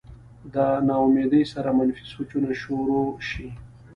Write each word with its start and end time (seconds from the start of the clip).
د 0.53 0.55
نا 0.87 0.95
امېدۍ 1.05 1.43
سره 1.53 1.69
منفي 1.77 2.05
سوچونه 2.13 2.51
شورو 2.61 3.01
شي 3.29 3.47